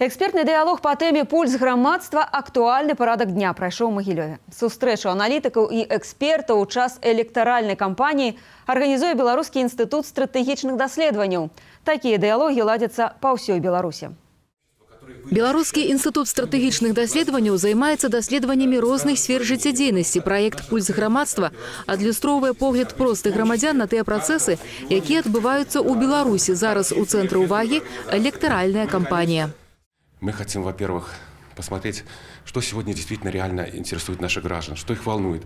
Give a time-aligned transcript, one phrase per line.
[0.00, 4.40] Экспертный диалог по теме «Пульс громадства»– актуальный парадок дня пройшоў у Магілёве.
[4.50, 8.34] Сустрэчу аналітыкаў і экспертаў у час электаральнай кампаніі
[8.66, 11.54] арганізуе Беларускі інстытут стратэгічных даследаванняў.
[11.86, 14.10] Такія дыялогі ладзяцца па ўсёй Беларусі.
[15.30, 20.26] Беларускі інстытут стратэгічных даследаванняў займаецца даследаваннямі розных сфер жыццядзейнасці.
[20.26, 21.54] Праект пульс грамадства
[21.86, 24.58] адлюстроўвае погляд простых грамадзян на тыя працэсы,
[24.90, 26.58] якія адбываюцца ў Беларусі.
[26.58, 29.54] Зараз у цэнтры ўвагі электаральная кампанія.
[30.20, 31.14] Мы хотим, во-первых,
[31.56, 32.04] посмотреть,
[32.44, 35.44] что сегодня действительно реально интересует наших граждан, что их волнует,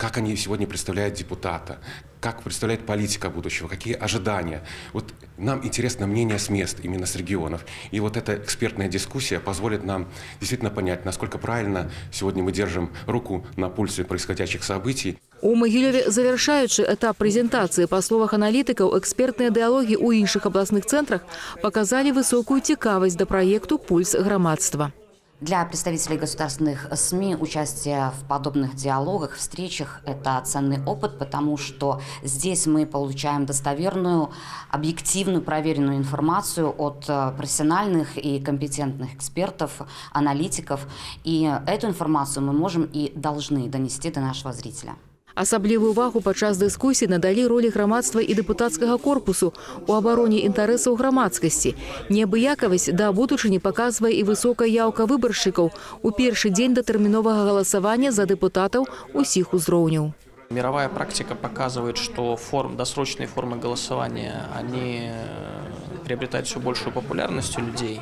[0.00, 1.78] как они сегодня представляют депутата,
[2.20, 4.64] как представляет политика будущего, какие ожидания.
[4.94, 7.66] Вот нам интересно мнение с мест, именно с регионов.
[7.90, 13.46] И вот эта экспертная дискуссия позволит нам действительно понять, насколько правильно сегодня мы держим руку
[13.56, 15.18] на пульсе происходящих событий.
[15.45, 21.21] У Магілёве завяршаючы этап прэзентацыі па словах аналітыкаў экспертныя дыялогі ў іншых абласных цэнтрах
[21.61, 24.91] паказалі высокую цікавасць да праекту пульс грамадства.
[25.41, 32.65] Для представителей государственных СМИ участие в подобных диалогах, встречах – это ценный опыт, потому что здесь
[32.65, 34.31] мы получаем достоверную,
[34.71, 39.81] объективную, проверенную информацию от э, профессиональных и компетентных экспертов,
[40.13, 40.87] аналитиков.
[41.25, 44.95] И эту информацию мы можем и должны донести до нашего зрителя.
[45.35, 49.51] Асаблівую увагу падчас дыскусіі надалі ролі грамадства і дэпутацкага корпусу
[49.83, 51.75] у абароне інтарэсаў грамадскасці.
[52.09, 58.87] Неабыякавасць да будучыні паказвае і высокая яўка выбаршчыкаў у першы дзень датэрміновага галасавання за дэпутатаў
[59.11, 60.15] усіх узроўняў.
[60.49, 65.11] Мировая практика показывает, что форм, досрочные формы голосования, они
[66.10, 68.00] приобретают все большую популярность у людей.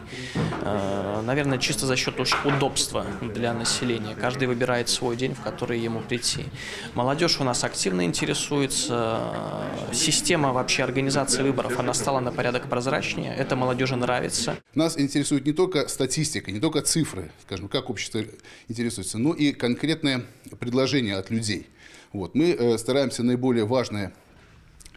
[0.62, 4.14] Э, наверное, чисто за счет удобства для населения.
[4.14, 6.44] Каждый выбирает свой день, в который ему прийти.
[6.94, 9.20] Молодежь у нас активно интересуется.
[9.92, 13.34] Система вообще организации выборов, она стала на порядок прозрачнее.
[13.34, 14.56] Это молодежи нравится.
[14.74, 18.22] Нас интересует не только статистика, не только цифры, скажем, как общество
[18.68, 20.24] интересуется, но и конкретные
[20.58, 21.66] предложения от людей–
[22.12, 22.34] вот.
[22.34, 24.12] Мы э, стараемся наиболее важные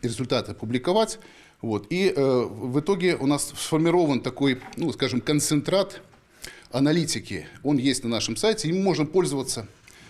[0.01, 1.19] результаты публиковать.
[1.62, 1.87] Вот.
[1.91, 6.00] И э, в итоге у нас сформирован такой, ну, скажем, концентрат
[6.70, 7.47] аналитики.
[7.62, 9.66] Он есть на нашем сайте, и мы можем пользоваться.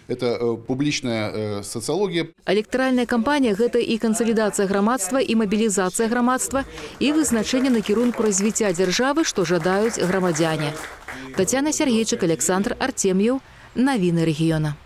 [0.09, 2.29] Это э, публічная э, сацыялогія.
[2.47, 6.65] Электаральная кампанія гэта і кансалідацыя грамадства і мабілізацыя грамадства
[7.01, 10.71] і вызначэнне накірунку развіцця дзяржавы, што жадаюць грамадзяне.
[11.35, 13.43] Тацяна Сергейчык, Александр Артем'еў,
[13.75, 14.80] навіны рэгіёна.